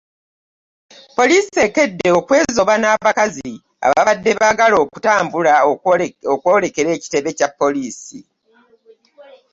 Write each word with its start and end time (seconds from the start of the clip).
Poliisi 1.17 1.57
ekedde 1.67 2.07
kwezooba 2.27 2.73
n'abakazi 2.79 3.51
ababadde 3.87 4.31
baagala 4.39 4.75
okutambula 4.83 5.53
okwolekera 6.33 6.89
ekitebe 6.97 7.29
Kya 7.37 7.49
poliisi 7.59 8.19